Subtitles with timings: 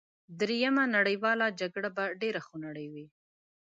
[0.39, 3.05] دریمه نړیواله جګړه به ډېره خونړۍ وي